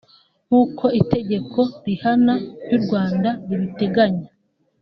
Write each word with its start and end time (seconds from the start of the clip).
nk’uko 0.47 0.85
itegeko 1.01 1.59
rihana 1.85 2.35
ry’u 2.65 2.79
Rwanda 2.83 3.29
ribiteganya 3.47 4.27